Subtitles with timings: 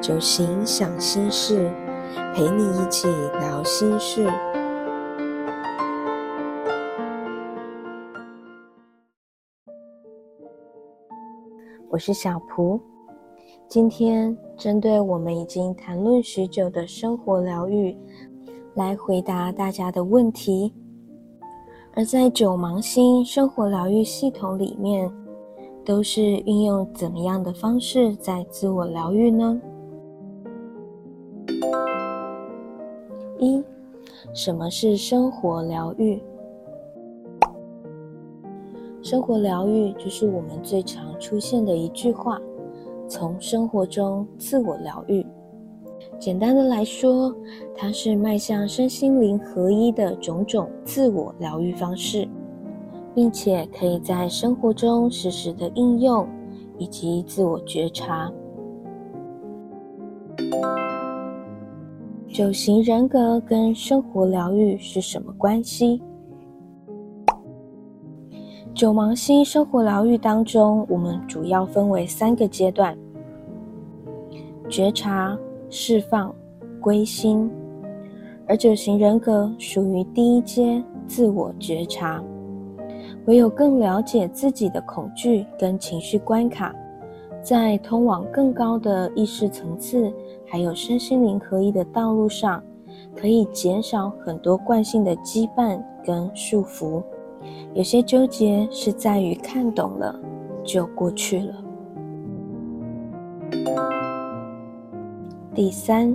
[0.00, 1.70] 酒醒想心事，
[2.32, 3.08] 陪你一起
[3.40, 4.30] 聊心事。
[11.90, 12.80] 我是小蒲，
[13.66, 17.96] 今天针对我们已经谈论许久的生活疗愈，
[18.74, 20.72] 来回答大家的问题。
[21.94, 25.10] 而在九芒星生活疗愈系统里面，
[25.84, 29.60] 都是运用怎么样的方式在自我疗愈呢？
[33.38, 33.62] 一，
[34.34, 36.20] 什么是生活疗愈？
[39.02, 42.40] 生活疗愈就是我们最常出现的一句话，
[43.08, 45.24] 从生活中自我疗愈。
[46.18, 47.34] 简单的来说，
[47.76, 52.28] 它是迈向身心灵合一的种种自我疗愈方式，
[53.14, 56.28] 并且可以在生活中实时的应用
[56.76, 58.30] 以及自我觉察。
[62.38, 66.00] 九型人格跟生活疗愈是什么关系？
[68.72, 72.96] 九芒星生活疗愈当中，我们主要分为三个阶段：
[74.68, 75.36] 觉察、
[75.68, 76.32] 释放、
[76.80, 77.50] 归心。
[78.46, 82.22] 而九型人格属于第一阶，自我觉察。
[83.26, 86.72] 唯有更了解自己的恐惧跟情绪关卡，
[87.48, 90.12] 在通往更高的意识层次。
[90.46, 92.62] 还有身心灵合一的道路上，
[93.16, 97.02] 可以减少很多惯性的羁绊跟束缚。
[97.72, 100.14] 有些纠结是在于看懂了
[100.62, 101.54] 就过去了。
[105.54, 106.14] 第三，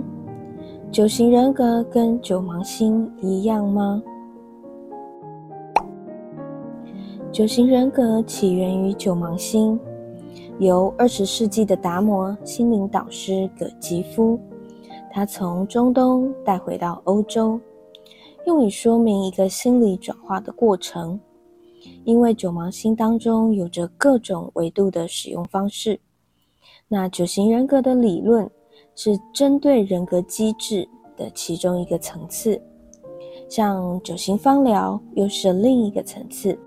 [0.92, 4.00] 九型人格跟九芒星一样吗？
[7.32, 9.76] 九型人格起源于九芒星。
[10.58, 14.38] 由二十世纪的达摩心灵导师葛吉夫，
[15.12, 17.60] 他从中东带回到欧洲，
[18.46, 21.18] 用以说明一个心理转化的过程。
[22.04, 26.00] 因为九芒星当中有着各种维度的使用方式，
[26.88, 28.50] 那九型人格的理论
[28.94, 32.60] 是针对人格机制的其中一个层次，
[33.50, 36.58] 像九型方疗又是另一个层次，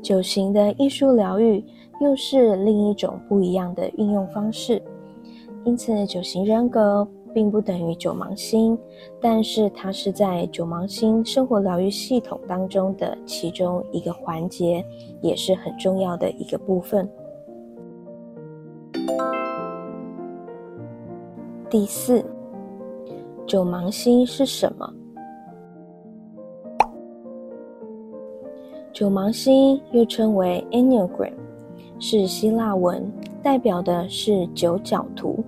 [0.00, 1.62] 九型的艺术疗愈。
[2.00, 4.82] 又是另一种不一样的运用方式，
[5.64, 8.76] 因此九型人格并不等于九芒星，
[9.20, 14.82] 但是它是在九芒星生活疗愈系统当中的其中一个环节，
[15.20, 17.06] 也是很重要的一个部分。
[21.68, 22.24] 第四，
[23.46, 24.90] 九芒星是什么？
[28.90, 31.34] 九芒星又称为 Enneagram。
[32.00, 33.06] 是希腊文，
[33.42, 35.44] 代表的是九角图，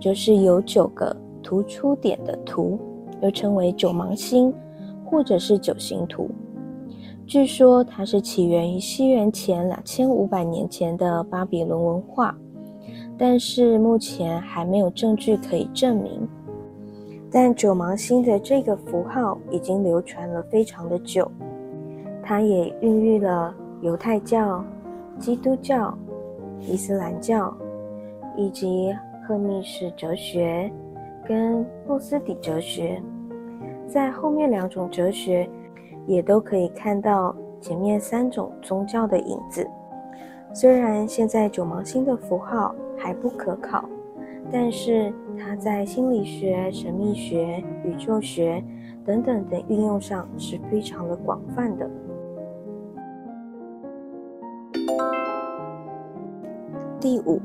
[0.00, 2.76] 就是有九个突出点的图，
[3.22, 4.52] 又称为九芒星，
[5.04, 6.28] 或者是九形图。
[7.24, 12.36] 据说它是起源于西元前两千五百年前的巴比伦文化，
[13.16, 16.28] 但是目前还没有证据可以证明。
[17.30, 21.30] 但九芒星的这个符号已经流传了非常的久，
[22.20, 24.64] 它也孕育了犹太教。
[25.20, 25.96] 基督教、
[26.60, 27.54] 伊斯兰教
[28.36, 28.92] 以及
[29.22, 30.72] 赫密士哲学
[31.26, 33.00] 跟诺斯底哲学，
[33.86, 35.48] 在后面两种哲学
[36.06, 39.68] 也都可以看到前面三种宗教的影子。
[40.54, 43.84] 虽然现在九芒星的符号还不可考，
[44.50, 48.64] 但是它在心理学、神秘学、宇宙学
[49.04, 51.88] 等等的运用上是非常的广泛的。
[57.00, 57.40] 第五，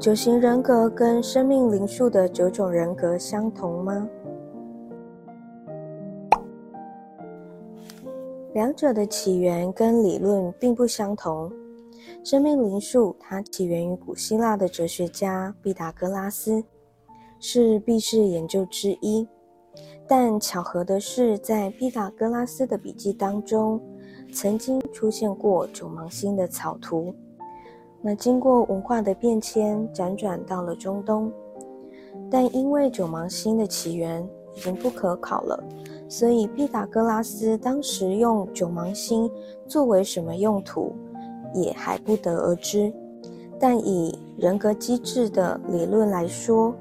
[0.00, 4.08] 九型人格跟生命灵数的九种人格相同吗？
[8.54, 11.52] 两者的起源跟理论并不相同。
[12.24, 16.64] 生命灵数它起源于古希腊的哲学家毕达哥拉斯，
[17.38, 19.28] 是毕氏研究之一。
[20.06, 23.78] 但巧合的是，在毕达哥拉斯的笔记当中，
[24.32, 27.14] 曾经出现过九芒星的草图。
[28.00, 31.32] 那经过文化的变迁，辗转到了中东，
[32.30, 34.22] 但因为九芒星的起源
[34.54, 35.62] 已经不可考了，
[36.08, 39.30] 所以毕达哥拉斯当时用九芒星
[39.66, 40.92] 作为什么用途，
[41.54, 42.92] 也还不得而知。
[43.58, 46.72] 但以人格机制的理论来说，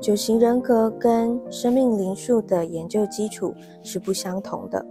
[0.00, 4.84] 九型人格跟生命灵数的研究基础是不相同的。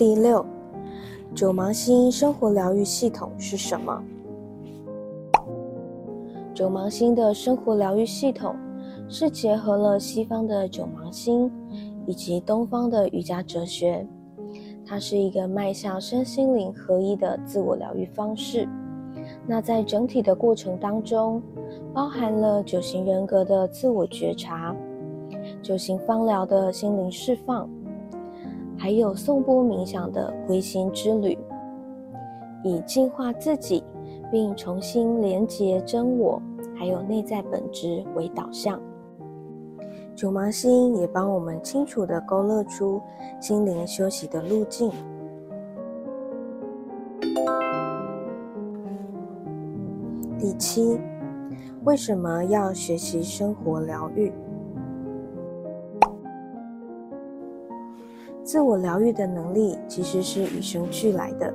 [0.00, 0.42] 第六，
[1.34, 4.02] 九芒星生活疗愈系统是什么？
[6.54, 8.56] 九芒星的生活疗愈系统
[9.10, 11.52] 是结合了西方的九芒星
[12.06, 14.06] 以及东方的瑜伽哲学，
[14.86, 18.66] 它是一个迈向身心灵合一的自我疗愈方式。
[19.46, 21.42] 那在整体的过程当中，
[21.92, 24.74] 包含了九型人格的自我觉察、
[25.62, 27.68] 九型芳疗的心灵释放，
[28.82, 31.36] 还有颂钵冥想的归心之旅，
[32.64, 33.84] 以净化自己
[34.32, 36.40] 并重新连接真我。
[36.74, 38.80] 还有内在本质为导向，
[40.16, 42.98] 九芒星也帮我们清楚地勾勒出
[43.38, 44.90] 心灵休息的路径。
[50.38, 50.98] 第七，
[51.84, 54.32] 为什么要学习生活疗愈？
[58.42, 61.52] 自我疗愈的能力其实是与生俱来的，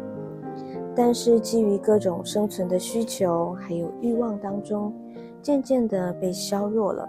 [0.96, 4.94] 但是基于各种生存的需求还有欲望当中。
[5.42, 7.08] 渐渐的被削弱了。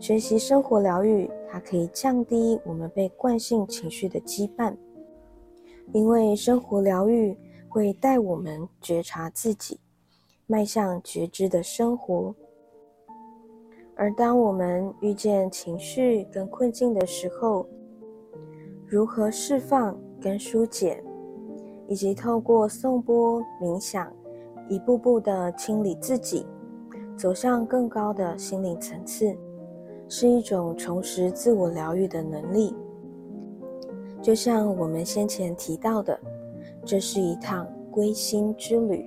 [0.00, 4.74] 学习生活疗愈，它可以降低我们被惯性情绪的羁绊，
[5.92, 7.38] 因为生活疗愈
[7.68, 9.78] 会带我们觉察自己，
[10.48, 12.34] 迈向觉知的生活。
[13.94, 17.64] 而当我们遇见情绪跟困境的时候，
[18.90, 21.04] 如何释放跟疏解，
[21.86, 24.10] 以及透过颂钵冥想，
[24.66, 26.46] 一步步的清理自己。
[27.14, 29.36] 走向更高的心灵层次，
[30.08, 32.74] 是一种重拾自我疗愈的能力。
[34.22, 36.18] 就像我们先前提到的，
[36.82, 39.04] 这是一趟归心之旅。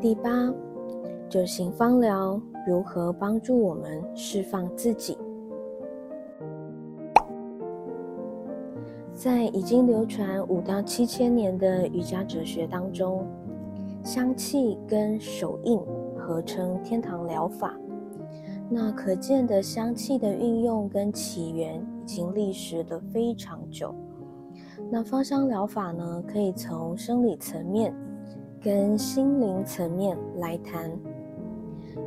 [0.00, 0.30] 第八，
[1.30, 5.16] 九型芳疗如何帮助我们释放自己？
[9.14, 13.24] 在已经流传五到七千年的瑜伽哲学当中，
[14.02, 15.78] 香气跟手印
[16.18, 17.78] 合称天堂疗法。
[18.68, 23.94] 那可见的香气的运用跟起源已经历史的非常久。
[24.90, 27.94] 那芳香疗法呢，可以从生理层面
[28.60, 30.90] 跟心灵层面来谈。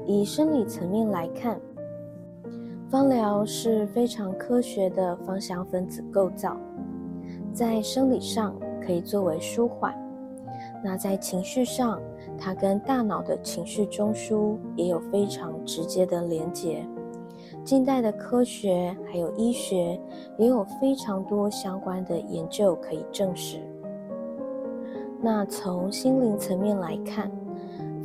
[0.05, 1.59] 以生理层面来看，
[2.89, 6.57] 芳疗是非常科学的芳香分子构造。
[7.53, 9.95] 在生理上可以作为舒缓，
[10.83, 12.01] 那在情绪上，
[12.37, 16.85] 它跟大脑的情绪中枢也有非常直接的连结。
[17.63, 19.97] 近代的科学还有医学
[20.37, 23.59] 也有非常多相关的研究可以证实。
[25.21, 27.31] 那从心灵层面来看，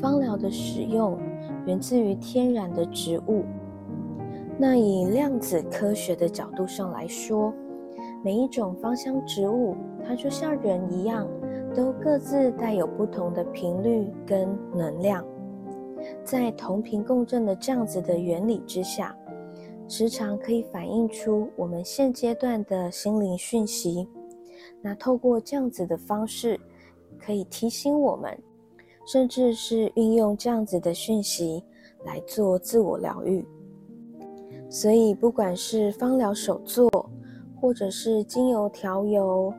[0.00, 1.18] 芳疗的使用
[1.68, 3.44] 源自于天然的植物。
[4.58, 7.54] 那以量子科学的角度上来说。
[8.24, 11.28] 每一种芳香植物，它就像人一样，
[11.72, 15.24] 都各自带有不同的频率跟能量，
[16.24, 19.16] 在同频共振的这样子的原理之下，
[19.86, 24.08] 时常可以反映出我们现阶段的心灵讯息。
[24.82, 26.58] 那透过这样子的方式，
[27.20, 28.36] 可以提醒我们，
[29.10, 31.64] 甚至是运用这样子的讯息
[32.04, 33.42] 来做自我疗愈。
[34.68, 36.90] 所以，不管是芳疗手作，
[37.58, 39.50] 或者是精油调油，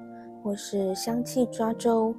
[0.44, 2.14] 或是香气抓周，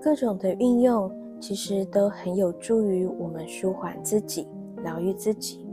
[0.00, 4.48] 各种的运用其实都很有助于我们舒缓自己、
[4.82, 5.66] 疗愈自己。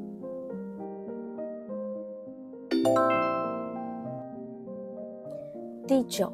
[5.87, 6.29] 第九，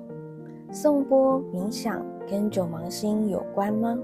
[0.71, 3.95] 颂钵冥想跟九芒星有关吗？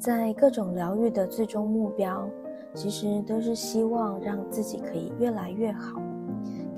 [0.00, 2.28] 在各种疗愈的最终目标。
[2.72, 6.00] 其实都是希望让自己可以越来越好，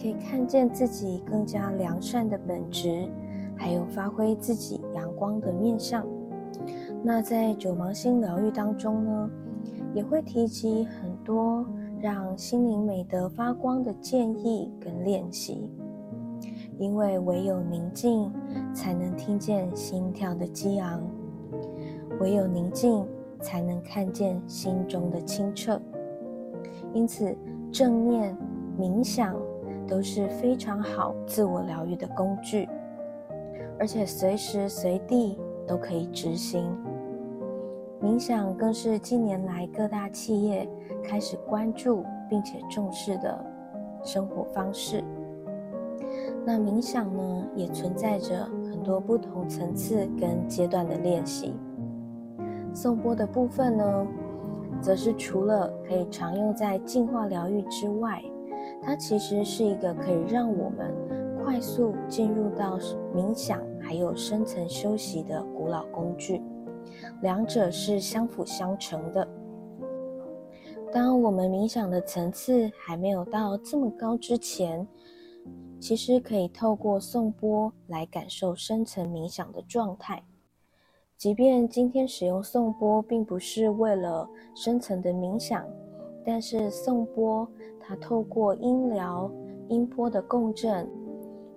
[0.00, 3.06] 可以看见自己更加良善的本质，
[3.54, 6.02] 还有发挥自己阳光的面相。
[7.02, 9.30] 那在九芒星疗愈当中呢，
[9.92, 11.62] 也会提及很多
[12.00, 15.68] 让心灵美德发光的建议跟练习，
[16.78, 18.32] 因为唯有宁静，
[18.72, 21.00] 才能听见心跳的激昂；
[22.20, 23.06] 唯有宁静。
[23.44, 25.76] 才能看见心中的清澈，
[26.94, 27.36] 因此
[27.72, 28.38] 正念、
[28.78, 29.34] 冥想
[29.84, 32.68] 都是非常好自我疗愈的工具，
[33.80, 36.72] 而且随时随地都可以执行。
[38.00, 40.68] 冥想更是近年来各大企业
[41.02, 43.44] 开始关注并且重视的
[44.04, 45.02] 生活方式。
[46.46, 51.52] 那冥想呢，也存在着很多不同层次跟阶段的练习。
[52.74, 54.06] 颂钵的部分呢，
[54.80, 58.22] 则是除了可以常用在净化疗愈之外，
[58.82, 60.94] 它其实是一个可以让我们
[61.44, 62.78] 快速进入到
[63.14, 66.40] 冥想还有深层休息的古老工具，
[67.20, 69.26] 两者是相辅相成的。
[70.92, 74.86] 当我们冥想的层次还没有到这么高之前，
[75.80, 80.22] 其实可以透过颂钵来感受深层冥想的状态。
[81.22, 85.64] 即便今天使用颂钵并不是为了深层的冥想，
[86.24, 87.46] 但是颂钵
[87.78, 89.30] 它透过音疗、
[89.68, 90.84] 音波的共振，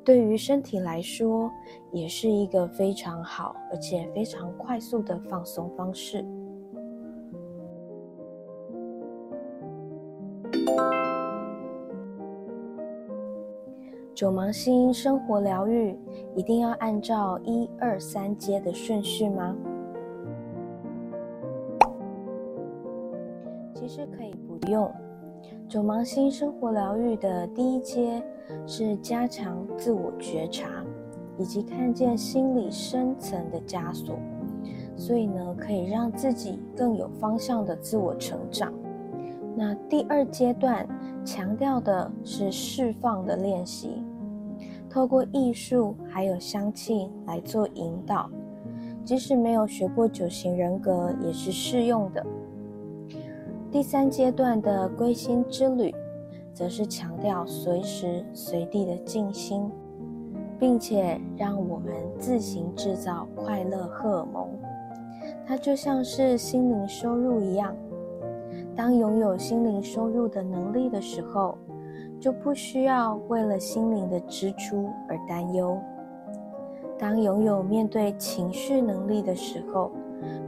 [0.04, 1.50] 对于身体来说
[1.92, 6.24] 也是一个非常好而且非常快速的放松方式。
[14.16, 15.94] 九芒星生活疗愈
[16.36, 19.54] 一定要按照一二三阶的顺序吗？
[23.74, 24.90] 其实可以不用。
[25.68, 28.24] 九芒星生活疗愈的第一阶
[28.66, 30.70] 是加强自我觉察，
[31.38, 34.18] 以及看见心理深层的枷锁，
[34.96, 38.74] 所以呢，可以让自己更有方向的自我成长。
[39.58, 40.88] 那第二阶段
[41.26, 44.04] 强调的是释放的练习，
[44.96, 48.30] 透过艺术还有香气来做引导，
[49.04, 52.26] 即使没有学过九型人格也是适用的。
[53.70, 55.94] 第三阶段的归心之旅，
[56.54, 59.70] 则是强调随时随地的静心，
[60.58, 64.48] 并且让我们自行制造快乐荷尔蒙，
[65.46, 67.76] 它就像是心灵收入一样。
[68.74, 71.58] 当拥有心灵收入的能力的时候，
[72.20, 75.78] 就不需要为了心灵的支出而担忧；
[76.98, 79.92] 当拥有面对情绪能力的时候，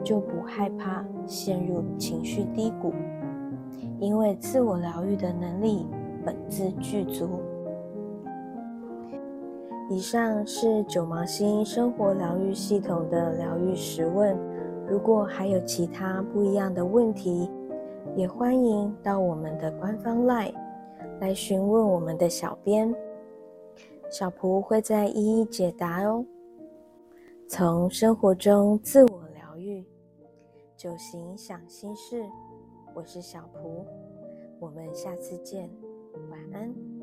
[0.03, 2.93] 就不害怕陷入情绪低谷，
[3.99, 5.85] 因为自我疗愈的能力
[6.25, 7.29] 本自具足。
[9.89, 14.37] 以上是九芒星生活疗愈系统的疗愈十问，
[14.87, 17.49] 如果还有其他不一样的问题。
[18.15, 20.51] 也欢迎到我们的官方 LINE
[21.19, 22.93] 来询问我们的小编，
[24.09, 26.23] 小蒲会在一一解答哦。
[27.47, 29.83] 从生活中自我疗愈，
[30.75, 32.23] 就行想心事，
[32.93, 33.85] 我是小蒲，
[34.59, 35.69] 我们下次见，
[36.29, 36.96] 晚安。